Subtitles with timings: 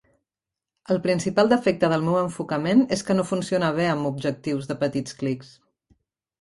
[0.95, 5.21] El principal defecte del meu enfocament és que no funciona bé amb objectius de petits
[5.23, 5.57] clics.